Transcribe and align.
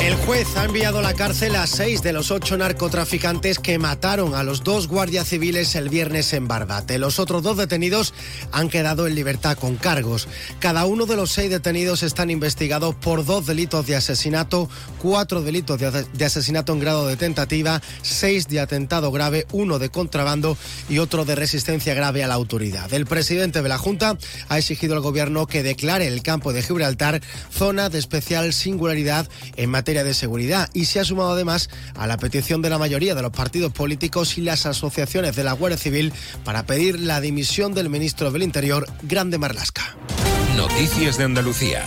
El 0.00 0.14
juez 0.16 0.56
ha 0.56 0.64
enviado 0.64 1.00
a 1.00 1.02
la 1.02 1.12
cárcel 1.12 1.54
a 1.56 1.66
seis 1.66 2.02
de 2.02 2.14
los 2.14 2.30
ocho 2.30 2.56
narcotraficantes 2.56 3.58
que 3.58 3.78
mataron 3.78 4.34
a 4.34 4.42
los 4.42 4.64
dos 4.64 4.88
guardias 4.88 5.28
civiles 5.28 5.74
el 5.74 5.90
viernes 5.90 6.32
en 6.32 6.48
Barbate. 6.48 6.98
Los 6.98 7.18
otros 7.18 7.42
dos 7.42 7.58
detenidos 7.58 8.14
han 8.50 8.70
quedado 8.70 9.06
en 9.06 9.14
libertad 9.14 9.58
con 9.58 9.76
cargos. 9.76 10.26
Cada 10.58 10.86
uno 10.86 11.04
de 11.04 11.16
los 11.16 11.32
seis 11.32 11.50
detenidos 11.50 12.02
están 12.02 12.30
investigados 12.30 12.94
por 12.94 13.26
dos 13.26 13.44
delitos 13.44 13.86
de 13.86 13.94
asesinato, 13.94 14.70
cuatro 15.02 15.42
delitos 15.42 15.78
de 15.78 16.24
asesinato 16.24 16.72
en 16.72 16.80
grado 16.80 17.06
de 17.06 17.18
tentativa, 17.18 17.82
seis 18.00 18.48
de 18.48 18.60
atentado 18.60 19.12
grave, 19.12 19.46
uno 19.52 19.78
de 19.78 19.90
contrabando 19.90 20.56
y 20.88 20.98
otro 20.98 21.26
de 21.26 21.34
resistencia 21.34 21.92
grave 21.92 22.24
a 22.24 22.28
la 22.28 22.34
autoridad. 22.34 22.90
El 22.94 23.04
presidente 23.04 23.60
de 23.60 23.68
la 23.68 23.76
Junta 23.76 24.16
ha 24.48 24.58
exigido 24.58 24.94
al 24.94 25.02
gobierno 25.02 25.46
que 25.46 25.62
declare 25.62 26.06
el 26.06 26.22
campo 26.22 26.54
de 26.54 26.62
Gibraltar 26.62 27.20
zona 27.52 27.90
de 27.90 27.98
especial 27.98 28.54
singularidad 28.54 29.28
en 29.56 29.68
materia 29.68 29.89
de 29.92 30.14
seguridad 30.14 30.70
y 30.72 30.84
se 30.86 31.00
ha 31.00 31.04
sumado 31.04 31.32
además 31.32 31.68
a 31.96 32.06
la 32.06 32.16
petición 32.16 32.62
de 32.62 32.70
la 32.70 32.78
mayoría 32.78 33.14
de 33.14 33.22
los 33.22 33.32
partidos 33.32 33.72
políticos 33.72 34.38
y 34.38 34.42
las 34.42 34.64
asociaciones 34.66 35.36
de 35.36 35.44
la 35.44 35.52
Guardia 35.52 35.78
Civil 35.78 36.12
para 36.44 36.64
pedir 36.64 37.00
la 37.00 37.20
dimisión 37.20 37.74
del 37.74 37.90
ministro 37.90 38.30
del 38.30 38.42
Interior, 38.42 38.86
Grande 39.02 39.38
Marlasca. 39.38 39.96
Noticias 40.56 41.18
de 41.18 41.24
Andalucía. 41.24 41.84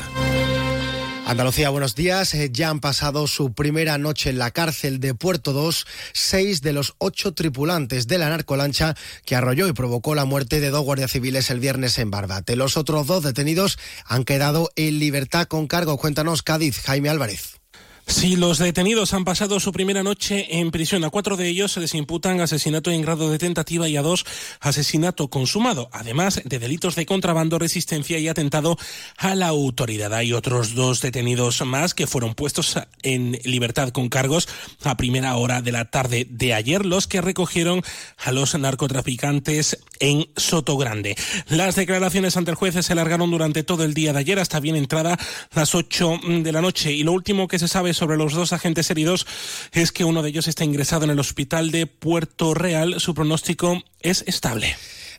Andalucía, 1.26 1.70
buenos 1.70 1.96
días. 1.96 2.34
Eh, 2.34 2.50
ya 2.52 2.70
han 2.70 2.82
pasado 2.82 3.28
su 3.28 3.54
primera 3.54 3.98
noche 3.98 4.30
en 4.30 4.38
la 4.38 4.52
cárcel 4.52 5.00
de 5.00 5.16
Puerto 5.16 5.54
2 5.54 5.86
seis 6.12 6.62
de 6.62 6.74
los 6.74 6.96
ocho 6.98 7.34
tripulantes 7.34 8.08
de 8.08 8.18
la 8.18 8.30
narcolancha 8.30 8.96
que 9.26 9.36
arrolló 9.36 9.68
y 9.68 9.74
provocó 9.74 10.16
la 10.16 10.26
muerte 10.26 10.60
de 10.60 10.70
dos 10.70 10.84
guardias 10.84 11.12
civiles 11.12 11.50
el 11.50 11.60
viernes 11.60 11.98
en 11.98 12.12
Barbate. 12.12 12.58
Los 12.58 12.76
otros 12.76 13.08
dos 13.08 13.24
detenidos 13.24 13.80
han 14.06 14.26
quedado 14.26 14.70
en 14.76 15.00
libertad 15.00 15.48
con 15.48 15.68
cargo. 15.68 15.98
Cuéntanos, 15.98 16.44
Cádiz, 16.44 16.82
Jaime 16.82 17.10
Álvarez. 17.10 17.63
Sí, 18.06 18.36
los 18.36 18.58
detenidos 18.58 19.14
han 19.14 19.24
pasado 19.24 19.62
su 19.62 19.72
primera 19.72 20.04
noche 20.04 20.60
en 20.60 20.72
prisión. 20.72 21.06
A 21.06 21.10
cuatro 21.10 21.38
de 21.38 21.48
ellos 21.48 21.72
se 21.72 21.80
les 21.80 21.96
imputan 21.96 22.42
asesinato 22.42 22.92
en 22.92 23.02
grado 23.02 23.32
de 23.32 23.38
tentativa 23.38 23.88
y 23.88 23.96
a 23.96 24.02
dos 24.02 24.26
asesinato 24.60 25.30
consumado, 25.30 25.90
además 25.94 26.42
de 26.44 26.60
delitos 26.60 26.96
de 26.96 27.06
contrabando, 27.06 27.60
resistencia 27.60 28.20
y 28.20 28.28
atentado 28.28 28.78
a 29.18 29.36
la 29.36 29.48
autoridad. 29.48 30.14
Hay 30.14 30.34
otros 30.34 30.76
dos 30.76 31.02
detenidos 31.02 31.62
más 31.66 31.94
que 31.94 32.06
fueron 32.06 32.36
puestos 32.36 32.78
en 33.04 33.40
libertad 33.46 33.90
con 33.90 34.10
cargos 34.10 34.50
a 34.84 34.98
primera 34.98 35.38
hora 35.38 35.62
de 35.62 35.72
la 35.72 35.86
tarde 35.86 36.28
de 36.30 36.54
ayer, 36.54 36.86
los 36.86 37.08
que 37.08 37.22
recogieron 37.22 37.84
a 38.18 38.34
los 38.34 38.54
narcotraficantes 38.58 39.80
en 40.00 40.28
Sotogrande. 40.36 41.16
Las 41.48 41.76
declaraciones 41.76 42.36
ante 42.36 42.52
el 42.52 42.58
juez 42.58 42.76
se 42.86 42.94
alargaron 42.94 43.32
durante 43.32 43.64
todo 43.64 43.86
el 43.86 43.94
día 43.94 44.12
de 44.12 44.20
ayer 44.20 44.40
hasta 44.40 44.60
bien 44.60 44.76
entrada 44.76 45.18
las 45.54 45.74
ocho 45.74 46.20
de 46.22 46.52
la 46.52 46.62
noche 46.62 46.92
y 46.92 47.04
lo 47.04 47.14
último 47.14 47.48
que 47.48 47.60
se 47.60 47.70
sabe 47.70 47.93
sobre 47.94 48.18
los 48.18 48.34
dos 48.34 48.54
agentes 48.54 48.90
heridos 48.90 49.26
es 49.72 49.92
que 49.92 50.04
uno 50.04 50.22
de 50.22 50.30
ellos 50.30 50.48
está 50.48 50.64
ingresado 50.64 51.06
en 51.06 51.12
el 51.12 51.20
hospital 51.20 51.72
de 51.72 51.88
Puerto 51.88 52.54
Real. 52.54 53.00
Su 53.00 53.14
pronóstico 53.14 53.84
es 54.00 54.24
estable. 54.28 54.76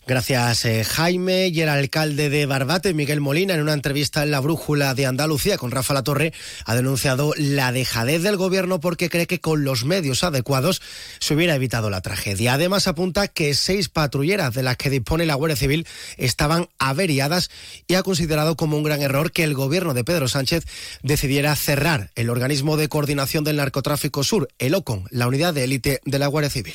Gracias, 0.06 0.66
eh, 0.66 0.84
Jaime. 0.84 1.48
Y 1.48 1.62
el 1.62 1.70
alcalde 1.70 2.28
de 2.28 2.44
Barbate, 2.44 2.92
Miguel 2.92 3.22
Molina, 3.22 3.54
en 3.54 3.62
una 3.62 3.72
entrevista 3.72 4.22
en 4.22 4.32
La 4.32 4.40
Brújula 4.40 4.92
de 4.92 5.06
Andalucía 5.06 5.56
con 5.56 5.70
Rafa 5.70 5.94
Latorre, 5.94 6.34
ha 6.66 6.74
denunciado 6.74 7.32
la 7.38 7.72
dejadez 7.72 8.22
del 8.22 8.36
gobierno 8.36 8.80
porque 8.80 9.08
cree 9.08 9.26
que 9.26 9.40
con 9.40 9.64
los 9.64 9.86
medios 9.86 10.22
adecuados 10.22 10.82
se 11.20 11.34
hubiera 11.34 11.54
evitado 11.54 11.88
la 11.88 12.02
tragedia. 12.02 12.52
Además, 12.52 12.86
apunta 12.86 13.28
que 13.28 13.54
seis 13.54 13.88
patrulleras 13.88 14.52
de 14.52 14.62
las 14.62 14.76
que 14.76 14.90
dispone 14.90 15.24
la 15.24 15.36
Guardia 15.36 15.56
Civil 15.56 15.86
estaban 16.18 16.68
averiadas 16.78 17.50
y 17.86 17.94
ha 17.94 18.02
considerado 18.02 18.56
como 18.56 18.76
un 18.76 18.82
gran 18.82 19.00
error 19.00 19.32
que 19.32 19.44
el 19.44 19.54
gobierno 19.54 19.94
de 19.94 20.04
Pedro 20.04 20.28
Sánchez 20.28 20.66
decidiera 21.02 21.56
cerrar 21.56 22.10
el 22.14 22.28
organismo 22.28 22.76
de 22.76 22.88
coordinación 22.88 23.42
del 23.42 23.56
narcotráfico 23.56 24.22
sur, 24.22 24.48
el 24.58 24.74
OCON, 24.74 25.06
la 25.10 25.28
unidad 25.28 25.54
de 25.54 25.64
élite 25.64 26.00
de 26.04 26.18
la 26.18 26.26
Guardia 26.26 26.50
Civil 26.50 26.74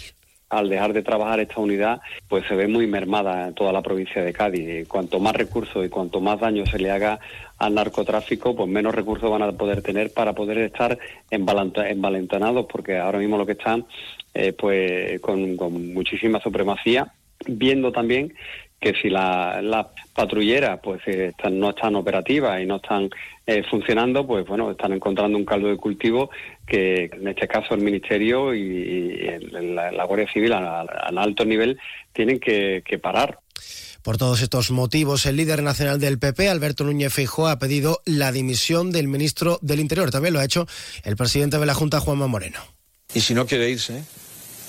al 0.50 0.70
dejar 0.70 0.94
de 0.94 1.04
trabajar 1.04 1.40
esta 1.40 1.60
unidad, 1.60 2.02
pues 2.28 2.46
se 2.48 2.56
ve 2.56 2.68
muy 2.68 2.88
mermada 2.88 3.48
en 3.48 3.54
toda 3.54 3.72
la 3.72 3.82
provincia 3.82 4.24
de 4.24 4.34
Cádiz. 4.34 4.88
Cuanto 4.88 5.20
más 5.20 5.36
recursos 5.36 5.86
y 5.86 5.90
cuanto 5.90 6.22
más 6.22 6.40
daño 6.40 6.66
se 6.66 6.80
le 6.80 6.92
haga 6.92 7.20
al 7.60 7.76
narcotráfico, 7.76 8.56
pues 8.56 8.70
menos 8.70 8.96
recursos 8.96 9.30
van 9.30 9.44
a 9.44 9.52
poder 9.52 9.82
tener 9.82 10.12
para 10.12 10.34
poder 10.34 10.58
estar 10.60 10.98
envalentonados, 11.30 12.66
porque 12.66 12.98
ahora 12.98 13.20
mismo 13.20 13.38
lo 13.38 13.46
que 13.46 13.52
están, 13.52 13.86
eh, 14.34 14.54
pues 14.54 15.20
con, 15.22 15.94
muchísima 15.94 16.40
supremacía, 16.42 17.14
viendo 17.46 17.92
también 17.92 18.34
que 18.80 18.94
si 19.02 19.10
las 19.10 19.64
la 19.64 19.90
patrulleras 20.14 20.80
pues 20.82 21.02
eh, 21.08 21.34
no 21.52 21.72
están 21.72 21.96
operativas 21.96 22.62
y 22.62 22.66
no 22.66 22.78
están 22.78 23.10
eh, 23.46 23.64
funcionando, 23.70 24.26
pues 24.28 24.46
bueno, 24.46 24.72
están 24.72 24.94
encontrando 24.94 25.38
un 25.38 25.46
caldo 25.46 25.70
de 25.70 25.78
cultivo 25.78 26.30
que 26.68 27.10
en 27.12 27.28
este 27.28 27.48
caso 27.48 27.74
el 27.74 27.82
Ministerio 27.82 28.54
y, 28.54 29.40
la, 29.52 30.06
Guardia 30.06 30.32
Civil 30.32 30.54
a, 30.54 30.82
alto 30.82 31.46
nivel 31.46 31.80
tienen 32.14 32.40
que, 32.40 32.84
parar. 33.02 33.40
Por 34.04 34.18
todos 34.18 34.42
estos 34.42 34.72
motivos, 34.72 35.26
el 35.26 35.36
líder 35.36 35.64
nacional 35.64 36.00
del 36.00 36.20
PP, 36.20 36.48
Alberto 36.48 36.84
Núñez 36.84 37.12
Feijóo, 37.12 37.48
ha 37.48 37.60
pedido 37.60 38.02
la 38.06 38.32
dimisión 38.32 38.92
del 38.92 39.08
ministro 39.08 39.60
del 39.62 39.80
Interior. 39.80 40.12
También 40.12 40.34
lo 40.34 40.40
ha 40.40 40.46
hecho 40.46 40.68
el 41.04 41.16
presidente 41.18 41.58
de 41.58 41.66
la 41.66 41.74
Junta, 41.74 42.00
Juanma 42.00 42.28
Moreno. 42.28 42.60
Y 43.14 43.22
si 43.22 43.34
no 43.34 43.46
quiere 43.46 43.70
irse, 43.70 44.04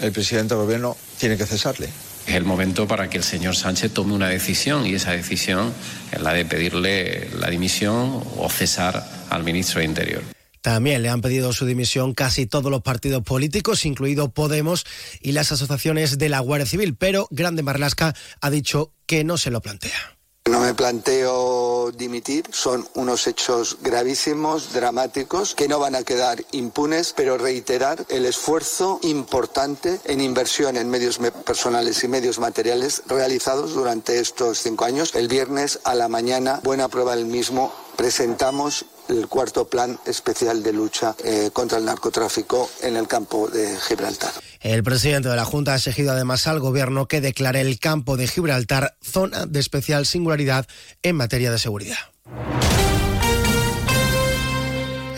el 0.00 0.12
presidente 0.12 0.54
del 0.54 0.64
Gobierno 0.64 0.96
tiene 1.18 1.36
que 1.36 1.44
cesarle. 1.44 1.88
Es 2.30 2.36
el 2.36 2.44
momento 2.44 2.86
para 2.86 3.10
que 3.10 3.18
el 3.18 3.24
señor 3.24 3.56
Sánchez 3.56 3.92
tome 3.92 4.12
una 4.12 4.28
decisión 4.28 4.86
y 4.86 4.94
esa 4.94 5.10
decisión 5.10 5.74
es 6.12 6.22
la 6.22 6.32
de 6.32 6.44
pedirle 6.44 7.28
la 7.36 7.50
dimisión 7.50 8.22
o 8.36 8.48
cesar 8.48 9.04
al 9.30 9.42
ministro 9.42 9.80
de 9.80 9.86
Interior. 9.86 10.22
También 10.60 11.02
le 11.02 11.08
han 11.08 11.22
pedido 11.22 11.52
su 11.52 11.66
dimisión 11.66 12.14
casi 12.14 12.46
todos 12.46 12.70
los 12.70 12.82
partidos 12.82 13.24
políticos, 13.24 13.84
incluido 13.84 14.30
Podemos 14.30 14.86
y 15.20 15.32
las 15.32 15.50
asociaciones 15.50 16.18
de 16.18 16.28
la 16.28 16.38
Guardia 16.38 16.66
Civil, 16.66 16.94
pero 16.94 17.26
Grande 17.32 17.64
Marlasca 17.64 18.14
ha 18.40 18.50
dicho 18.50 18.92
que 19.06 19.24
no 19.24 19.36
se 19.36 19.50
lo 19.50 19.60
plantea. 19.60 20.19
No 20.46 20.60
me 20.60 20.74
planteo 20.74 21.92
dimitir, 21.92 22.46
son 22.50 22.88
unos 22.94 23.26
hechos 23.26 23.76
gravísimos, 23.82 24.72
dramáticos, 24.72 25.54
que 25.54 25.68
no 25.68 25.78
van 25.78 25.94
a 25.94 26.02
quedar 26.02 26.42
impunes, 26.50 27.12
pero 27.14 27.36
reiterar 27.36 28.06
el 28.08 28.24
esfuerzo 28.24 28.98
importante 29.02 30.00
en 30.04 30.20
inversión 30.20 30.76
en 30.76 30.88
medios 30.88 31.18
personales 31.18 32.02
y 32.02 32.08
medios 32.08 32.38
materiales 32.38 33.02
realizados 33.06 33.74
durante 33.74 34.18
estos 34.18 34.62
cinco 34.62 34.86
años. 34.86 35.14
El 35.14 35.28
viernes 35.28 35.78
a 35.84 35.94
la 35.94 36.08
mañana, 36.08 36.60
buena 36.64 36.88
prueba 36.88 37.14
del 37.14 37.26
mismo, 37.26 37.72
presentamos 37.96 38.86
el 39.10 39.28
cuarto 39.28 39.68
plan 39.68 39.98
especial 40.06 40.62
de 40.62 40.72
lucha 40.72 41.14
eh, 41.24 41.50
contra 41.52 41.78
el 41.78 41.84
narcotráfico 41.84 42.70
en 42.82 42.96
el 42.96 43.06
campo 43.06 43.48
de 43.48 43.76
Gibraltar. 43.76 44.30
El 44.60 44.82
presidente 44.82 45.28
de 45.28 45.36
la 45.36 45.44
Junta 45.44 45.72
ha 45.72 45.76
exigido 45.76 46.12
además 46.12 46.46
al 46.46 46.60
Gobierno 46.60 47.08
que 47.08 47.20
declare 47.20 47.60
el 47.60 47.78
campo 47.78 48.16
de 48.16 48.28
Gibraltar 48.28 48.96
zona 49.02 49.46
de 49.46 49.60
especial 49.60 50.06
singularidad 50.06 50.66
en 51.02 51.16
materia 51.16 51.50
de 51.50 51.58
seguridad. 51.58 52.09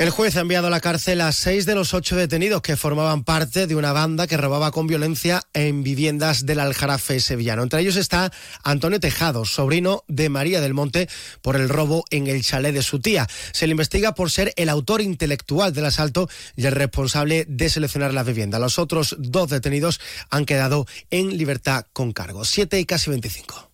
El 0.03 0.11
juez 0.11 0.37
ha 0.37 0.41
enviado 0.41 0.67
a 0.67 0.71
la 0.71 0.81
cárcel 0.81 1.21
a 1.21 1.31
seis 1.31 1.65
de 1.65 1.77
los 1.77 1.95
ocho 1.95 2.17
detenidos 2.17 2.61
que 2.61 2.77
formaban 2.77 3.23
parte 3.23 3.69
de 3.69 3.77
una 3.77 3.93
banda 3.93 4.27
que 4.27 4.37
robaba 4.37 4.73
con 4.73 4.89
violencia 4.89 5.45
en 5.55 5.85
viviendas 5.85 6.45
del 6.45 6.59
Aljarafe 6.59 7.21
sevillano. 7.21 7.63
Entre 7.63 7.81
ellos 7.81 7.95
está 7.95 8.33
Antonio 8.65 8.99
Tejado, 8.99 9.45
sobrino 9.45 10.03
de 10.09 10.29
María 10.29 10.61
del 10.61 10.75
Monte, 10.75 11.09
por 11.41 11.55
el 11.55 11.69
robo 11.69 12.05
en 12.11 12.27
el 12.27 12.43
chalet 12.43 12.75
de 12.75 12.83
su 12.83 12.99
tía. 12.99 13.29
Se 13.53 13.69
le 13.69 13.71
investiga 13.71 14.13
por 14.13 14.33
ser 14.33 14.53
el 14.57 14.71
autor 14.71 15.03
intelectual 15.03 15.73
del 15.73 15.87
asalto 15.87 16.29
y 16.57 16.67
el 16.67 16.73
responsable 16.73 17.45
de 17.47 17.71
seleccionar 17.71 18.13
la 18.13 18.25
vivienda. 18.25 18.59
Los 18.59 18.81
otros 18.81 19.15
dos 19.21 19.51
detenidos 19.51 20.01
han 20.31 20.47
quedado 20.47 20.85
en 21.11 21.39
libertad 21.39 21.87
con 21.93 22.11
cargo. 22.11 22.45
Siete 22.45 22.81
y 22.81 22.87
casi 22.87 23.09
veinticinco. 23.09 23.71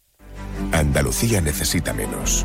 Andalucía 0.73 1.41
necesita 1.41 1.95
menos. 1.95 2.45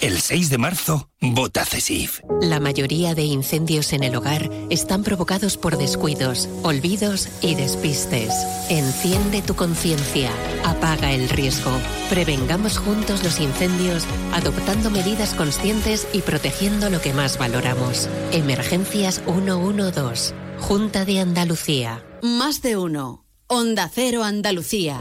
El 0.00 0.20
6 0.20 0.50
de 0.50 0.58
marzo, 0.58 1.08
vota 1.20 1.64
CESIF. 1.64 2.20
La 2.40 2.60
mayoría 2.60 3.14
de 3.14 3.22
incendios 3.22 3.92
en 3.92 4.02
el 4.02 4.14
hogar 4.16 4.50
están 4.68 5.02
provocados 5.02 5.56
por 5.56 5.78
descuidos, 5.78 6.48
olvidos 6.62 7.28
y 7.40 7.54
despistes. 7.54 8.34
Enciende 8.68 9.40
tu 9.40 9.54
conciencia, 9.54 10.30
apaga 10.64 11.12
el 11.12 11.28
riesgo. 11.28 11.70
Prevengamos 12.10 12.78
juntos 12.78 13.22
los 13.22 13.40
incendios 13.40 14.04
adoptando 14.32 14.90
medidas 14.90 15.32
conscientes 15.34 16.06
y 16.12 16.20
protegiendo 16.20 16.90
lo 16.90 17.00
que 17.00 17.14
más 17.14 17.38
valoramos. 17.38 18.08
Emergencias 18.32 19.22
112. 19.24 20.34
Junta 20.60 21.04
de 21.04 21.20
Andalucía. 21.20 22.04
Más 22.22 22.62
de 22.62 22.76
uno. 22.76 23.24
Onda 23.46 23.90
Cero 23.92 24.24
Andalucía. 24.24 24.98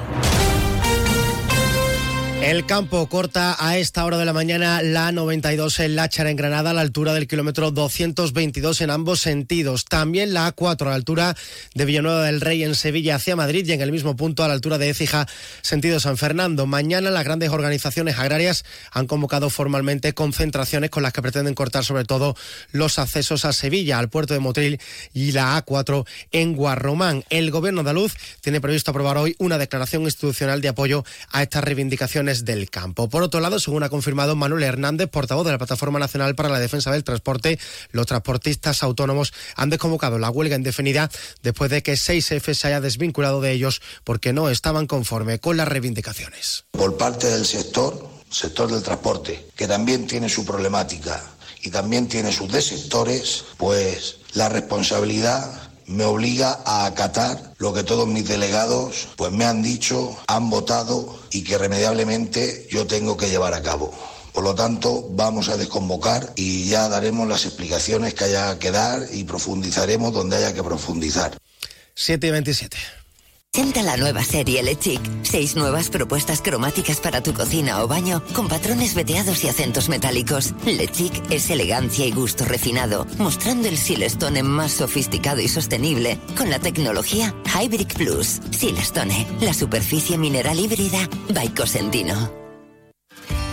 El 2.43 2.65
campo 2.65 3.07
corta 3.07 3.55
a 3.57 3.77
esta 3.77 4.03
hora 4.03 4.17
de 4.17 4.25
la 4.25 4.33
mañana 4.33 4.81
la 4.83 5.13
92 5.13 5.79
en 5.79 5.95
Láchara, 5.95 6.29
en 6.29 6.35
Granada, 6.35 6.71
a 6.71 6.73
la 6.73 6.81
altura 6.81 7.13
del 7.13 7.25
kilómetro 7.25 7.71
222 7.71 8.81
en 8.81 8.89
ambos 8.89 9.21
sentidos. 9.21 9.85
También 9.85 10.33
la 10.33 10.53
A4 10.53 10.81
a 10.81 10.89
la 10.89 10.95
altura 10.95 11.37
de 11.73 11.85
Villanueva 11.85 12.25
del 12.25 12.41
Rey 12.41 12.65
en 12.65 12.75
Sevilla 12.75 13.15
hacia 13.15 13.37
Madrid 13.37 13.65
y 13.65 13.71
en 13.71 13.79
el 13.79 13.93
mismo 13.93 14.17
punto 14.17 14.43
a 14.43 14.49
la 14.49 14.55
altura 14.55 14.77
de 14.77 14.89
Écija, 14.89 15.25
sentido 15.61 16.01
San 16.01 16.17
Fernando. 16.17 16.65
Mañana 16.65 17.11
las 17.11 17.23
grandes 17.23 17.49
organizaciones 17.49 18.19
agrarias 18.19 18.65
han 18.91 19.07
convocado 19.07 19.49
formalmente 19.49 20.13
concentraciones 20.13 20.89
con 20.89 21.01
las 21.01 21.13
que 21.13 21.21
pretenden 21.21 21.55
cortar 21.55 21.85
sobre 21.85 22.03
todo 22.03 22.35
los 22.73 22.99
accesos 22.99 23.45
a 23.45 23.53
Sevilla, 23.53 23.99
al 23.99 24.09
puerto 24.09 24.33
de 24.33 24.41
Motril 24.41 24.81
y 25.13 25.31
la 25.31 25.63
A4 25.63 26.05
en 26.33 26.57
Guarromán. 26.57 27.23
El 27.29 27.51
gobierno 27.51 27.79
andaluz 27.79 28.15
tiene 28.41 28.59
previsto 28.59 28.91
aprobar 28.91 29.17
hoy 29.17 29.33
una 29.39 29.57
declaración 29.57 30.03
institucional 30.03 30.59
de 30.59 30.67
apoyo 30.67 31.05
a 31.31 31.41
estas 31.41 31.63
reivindicaciones 31.63 32.32
del 32.41 32.69
campo. 32.69 33.09
Por 33.09 33.23
otro 33.23 33.39
lado, 33.39 33.59
según 33.59 33.83
ha 33.83 33.89
confirmado 33.89 34.35
Manuel 34.35 34.63
Hernández, 34.63 35.09
portavoz 35.09 35.45
de 35.45 35.51
la 35.51 35.57
Plataforma 35.57 35.99
Nacional 35.99 36.35
para 36.35 36.49
la 36.49 36.59
Defensa 36.59 36.91
del 36.91 37.03
Transporte, 37.03 37.59
los 37.91 38.07
transportistas 38.07 38.83
autónomos 38.83 39.33
han 39.55 39.69
desconvocado 39.69 40.19
la 40.19 40.29
huelga 40.29 40.55
indefinida 40.55 41.09
después 41.41 41.69
de 41.71 41.83
que 41.83 41.93
6F 41.93 42.53
se 42.53 42.67
haya 42.67 42.81
desvinculado 42.81 43.41
de 43.41 43.51
ellos 43.51 43.81
porque 44.03 44.33
no 44.33 44.49
estaban 44.49 44.87
conforme 44.87 45.39
con 45.39 45.57
las 45.57 45.67
reivindicaciones. 45.67 46.65
Por 46.71 46.97
parte 46.97 47.27
del 47.27 47.45
sector, 47.45 48.09
sector 48.29 48.71
del 48.71 48.83
transporte, 48.83 49.45
que 49.55 49.67
también 49.67 50.07
tiene 50.07 50.29
su 50.29 50.45
problemática 50.45 51.23
y 51.61 51.69
también 51.69 52.07
tiene 52.07 52.31
sus 52.31 52.51
desectores, 52.51 53.45
pues 53.57 54.17
la 54.33 54.49
responsabilidad 54.49 55.72
me 55.87 56.05
obliga 56.05 56.59
a 56.65 56.85
acatar 56.85 57.53
lo 57.57 57.73
que 57.73 57.83
todos 57.83 58.07
mis 58.07 58.27
delegados 58.27 59.09
pues 59.15 59.31
me 59.31 59.45
han 59.45 59.61
dicho, 59.61 60.15
han 60.27 60.49
votado 60.49 61.19
y 61.31 61.43
que 61.43 61.53
irremediablemente 61.53 62.67
yo 62.69 62.87
tengo 62.87 63.17
que 63.17 63.29
llevar 63.29 63.53
a 63.53 63.61
cabo. 63.61 63.93
Por 64.33 64.43
lo 64.43 64.55
tanto, 64.55 65.07
vamos 65.11 65.49
a 65.49 65.57
desconvocar 65.57 66.33
y 66.35 66.65
ya 66.65 66.89
daremos 66.89 67.27
las 67.27 67.45
explicaciones 67.45 68.15
que 68.15 68.23
haya 68.23 68.57
que 68.57 68.71
dar 68.71 69.07
y 69.11 69.23
profundizaremos 69.25 70.11
donde 70.11 70.37
haya 70.37 70.53
que 70.53 70.63
profundizar. 70.63 71.37
7 71.95 72.27
y 72.27 72.31
27. 72.31 72.77
Presenta 73.55 73.83
la 73.83 73.97
nueva 73.97 74.23
serie 74.23 74.63
Le 74.63 74.75
Chic. 74.75 74.99
Seis 75.21 75.55
nuevas 75.55 75.89
propuestas 75.89 76.41
cromáticas 76.41 76.99
para 76.99 77.21
tu 77.21 77.35
cocina 77.35 77.83
o 77.83 77.87
baño 77.87 78.23
con 78.33 78.47
patrones 78.47 78.95
veteados 78.95 79.43
y 79.43 79.47
acentos 79.47 79.89
metálicos. 79.89 80.55
Le 80.65 80.87
Chic 80.87 81.13
es 81.29 81.51
elegancia 81.51 82.03
y 82.03 82.11
gusto 82.11 82.45
refinado, 82.45 83.05
mostrando 83.19 83.67
el 83.67 83.77
Silestone 83.77 84.41
más 84.41 84.71
sofisticado 84.71 85.39
y 85.39 85.47
sostenible 85.47 86.17
con 86.35 86.49
la 86.49 86.57
tecnología 86.57 87.35
Hybrid 87.45 87.93
Plus. 87.95 88.41
Silestone, 88.49 89.27
la 89.39 89.53
superficie 89.53 90.17
mineral 90.17 90.59
híbrida 90.59 91.07
by 91.29 91.53
Cosentino. 91.53 92.31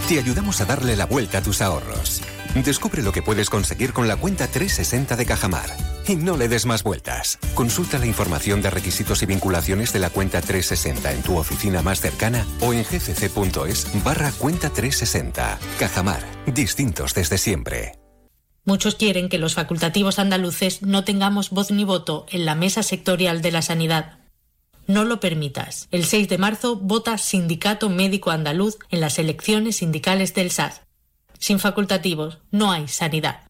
Te 0.09 0.19
ayudamos 0.19 0.63
a 0.63 0.65
darle 0.65 0.97
la 0.97 1.05
vuelta 1.05 1.39
a 1.39 1.43
tus 1.43 1.61
ahorros. 1.61 2.23
Descubre 2.55 3.03
lo 3.03 3.13
que 3.13 3.21
puedes 3.21 3.51
conseguir 3.51 3.93
con 3.93 4.09
la 4.09 4.17
cuenta 4.17 4.47
360 4.47 5.17
de 5.17 5.27
Cajamar. 5.27 6.00
Y 6.07 6.17
no 6.17 6.37
le 6.37 6.49
des 6.49 6.67
más 6.67 6.83
vueltas. 6.83 7.39
Consulta 7.55 7.99
la 7.99 8.07
información 8.07 8.63
de 8.63 8.71
requisitos 8.71 9.23
y 9.23 9.27
vinculaciones 9.27 9.93
de 9.93 9.99
la 9.99 10.11
cuenta 10.11 10.41
360 10.41 11.13
en 11.13 11.23
tu 11.23 11.39
oficina 11.39 11.83
más 11.83 12.01
cercana 12.01 12.47
o 12.61 12.73
en 12.73 12.85
gcc.es 12.85 14.05
barra 14.05 14.33
cuenta 14.33 14.71
360. 14.71 15.59
Cajamar. 15.79 16.23
Distintos 16.47 17.15
desde 17.15 17.39
siempre. 17.39 17.93
Muchos 18.65 18.95
quieren 18.95 19.29
que 19.29 19.39
los 19.39 19.55
facultativos 19.55 20.19
andaluces 20.19 20.83
no 20.83 21.05
tengamos 21.05 21.51
voz 21.51 21.71
ni 21.71 21.85
voto 21.85 22.27
en 22.31 22.45
la 22.45 22.55
mesa 22.55 22.83
sectorial 22.83 23.43
de 23.43 23.53
la 23.53 23.63
sanidad. 23.63 24.19
No 24.87 25.05
lo 25.05 25.21
permitas. 25.21 25.89
El 25.91 26.05
6 26.05 26.29
de 26.29 26.39
marzo 26.39 26.77
vota 26.77 27.17
Sindicato 27.17 27.89
Médico 27.89 28.31
Andaluz 28.31 28.79
en 28.91 29.01
las 29.01 29.19
elecciones 29.19 29.77
sindicales 29.77 30.35
del 30.35 30.51
SAS. 30.51 30.83
Sin 31.39 31.59
facultativos 31.59 32.39
no 32.51 32.71
hay 32.71 32.89
sanidad. 32.89 33.50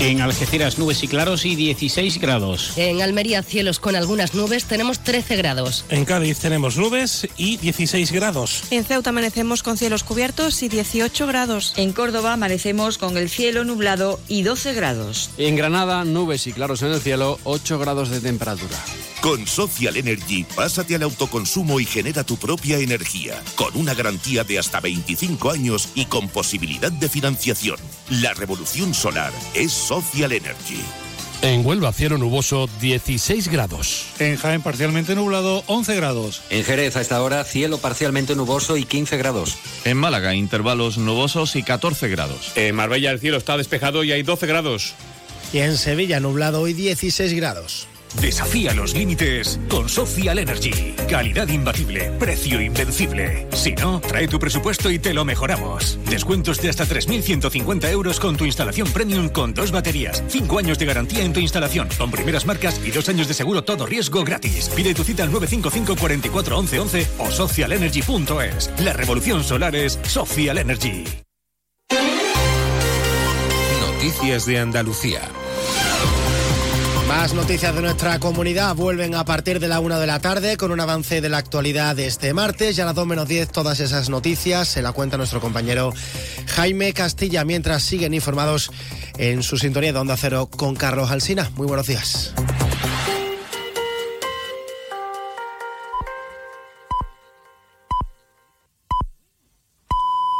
En 0.00 0.20
Algeciras 0.20 0.78
nubes 0.78 1.02
y 1.02 1.08
claros 1.08 1.44
y 1.44 1.56
16 1.56 2.20
grados. 2.20 2.78
En 2.78 3.02
Almería 3.02 3.42
cielos 3.42 3.80
con 3.80 3.96
algunas 3.96 4.32
nubes 4.32 4.64
tenemos 4.64 5.00
13 5.00 5.34
grados. 5.34 5.84
En 5.88 6.04
Cádiz 6.04 6.38
tenemos 6.38 6.76
nubes 6.76 7.26
y 7.36 7.56
16 7.56 8.12
grados. 8.12 8.62
En 8.70 8.84
Ceuta 8.84 9.10
amanecemos 9.10 9.64
con 9.64 9.76
cielos 9.76 10.04
cubiertos 10.04 10.62
y 10.62 10.68
18 10.68 11.26
grados. 11.26 11.74
En 11.76 11.92
Córdoba 11.92 12.34
amanecemos 12.34 12.96
con 12.96 13.16
el 13.16 13.28
cielo 13.28 13.64
nublado 13.64 14.20
y 14.28 14.42
12 14.42 14.72
grados. 14.74 15.30
En 15.36 15.56
Granada 15.56 16.04
nubes 16.04 16.46
y 16.46 16.52
claros 16.52 16.82
en 16.82 16.92
el 16.92 17.00
cielo, 17.00 17.40
8 17.42 17.78
grados 17.80 18.08
de 18.10 18.20
temperatura. 18.20 18.76
Con 19.20 19.48
Social 19.48 19.96
Energy, 19.96 20.44
pásate 20.54 20.94
al 20.94 21.02
autoconsumo 21.02 21.80
y 21.80 21.84
genera 21.84 22.22
tu 22.22 22.36
propia 22.36 22.78
energía, 22.78 23.42
con 23.56 23.76
una 23.76 23.92
garantía 23.92 24.44
de 24.44 24.60
hasta 24.60 24.78
25 24.78 25.50
años 25.50 25.88
y 25.96 26.04
con 26.04 26.28
posibilidad 26.28 26.92
de 26.92 27.08
financiación. 27.08 27.78
La 28.10 28.32
revolución 28.34 28.94
solar 28.94 29.32
es 29.54 29.72
Social 29.72 30.30
Energy. 30.30 30.80
En 31.42 31.66
Huelva, 31.66 31.92
cielo 31.92 32.16
nuboso, 32.16 32.68
16 32.80 33.48
grados. 33.48 34.06
En 34.20 34.36
Jaén, 34.36 34.62
parcialmente 34.62 35.16
nublado, 35.16 35.64
11 35.66 35.96
grados. 35.96 36.42
En 36.50 36.64
Jerez, 36.64 36.96
a 36.96 37.00
esta 37.00 37.20
hora, 37.20 37.42
cielo 37.44 37.78
parcialmente 37.78 38.36
nuboso 38.36 38.76
y 38.76 38.84
15 38.84 39.16
grados. 39.16 39.56
En 39.84 39.96
Málaga, 39.96 40.34
intervalos 40.34 40.96
nubosos 40.96 41.56
y 41.56 41.64
14 41.64 42.08
grados. 42.08 42.52
En 42.54 42.74
Marbella, 42.76 43.10
el 43.10 43.18
cielo 43.18 43.36
está 43.36 43.56
despejado 43.56 44.04
y 44.04 44.12
hay 44.12 44.22
12 44.22 44.46
grados. 44.46 44.94
Y 45.52 45.58
en 45.58 45.76
Sevilla, 45.76 46.20
nublado 46.20 46.68
y 46.68 46.72
16 46.72 47.34
grados. 47.34 47.88
Desafía 48.20 48.74
los 48.74 48.94
límites 48.94 49.60
con 49.68 49.88
Social 49.88 50.38
Energy. 50.38 50.94
Calidad 51.08 51.48
imbatible, 51.48 52.10
precio 52.18 52.60
invencible. 52.60 53.46
Si 53.52 53.72
no, 53.72 54.00
trae 54.00 54.26
tu 54.28 54.38
presupuesto 54.38 54.90
y 54.90 54.98
te 54.98 55.14
lo 55.14 55.24
mejoramos. 55.24 55.98
Descuentos 56.08 56.60
de 56.60 56.68
hasta 56.68 56.84
3.150 56.84 57.90
euros 57.90 58.18
con 58.18 58.36
tu 58.36 58.44
instalación 58.44 58.88
premium 58.88 59.28
con 59.28 59.54
dos 59.54 59.70
baterías, 59.70 60.22
cinco 60.28 60.58
años 60.58 60.78
de 60.78 60.86
garantía 60.86 61.24
en 61.24 61.32
tu 61.32 61.40
instalación, 61.40 61.88
con 61.96 62.10
primeras 62.10 62.46
marcas 62.46 62.80
y 62.84 62.90
dos 62.90 63.08
años 63.08 63.28
de 63.28 63.34
seguro 63.34 63.62
todo 63.62 63.86
riesgo 63.86 64.24
gratis. 64.24 64.70
Pide 64.74 64.94
tu 64.94 65.04
cita 65.04 65.22
al 65.22 65.32
955 65.32 65.96
44 66.00 66.58
11 66.58 66.80
11 66.80 67.06
o 67.18 67.30
socialenergy.es. 67.30 68.70
La 68.80 68.92
revolución 68.92 69.44
solar 69.44 69.76
es 69.76 69.98
Social 70.02 70.58
Energy. 70.58 71.04
Noticias 73.80 74.46
de 74.46 74.58
Andalucía. 74.58 75.20
Más 77.08 77.32
noticias 77.32 77.74
de 77.74 77.80
nuestra 77.80 78.20
comunidad 78.20 78.76
vuelven 78.76 79.14
a 79.14 79.24
partir 79.24 79.60
de 79.60 79.66
la 79.66 79.80
una 79.80 79.98
de 79.98 80.06
la 80.06 80.20
tarde 80.20 80.58
con 80.58 80.70
un 80.70 80.78
avance 80.78 81.22
de 81.22 81.30
la 81.30 81.38
actualidad 81.38 81.96
de 81.96 82.06
este 82.06 82.34
martes. 82.34 82.76
Ya 82.76 82.82
a 82.84 82.86
las 82.86 82.94
2 82.94 83.06
menos 83.06 83.26
10 83.26 83.50
todas 83.50 83.80
esas 83.80 84.10
noticias 84.10 84.68
se 84.68 84.82
la 84.82 84.92
cuenta 84.92 85.16
nuestro 85.16 85.40
compañero 85.40 85.94
Jaime 86.48 86.92
Castilla 86.92 87.46
mientras 87.46 87.82
siguen 87.82 88.12
informados 88.12 88.70
en 89.16 89.42
su 89.42 89.56
sintonía 89.56 89.94
de 89.94 89.98
Onda 89.98 90.18
Cero 90.18 90.50
con 90.54 90.76
Carlos 90.76 91.10
Alsina. 91.10 91.50
Muy 91.56 91.66
buenos 91.66 91.86
días. 91.86 92.34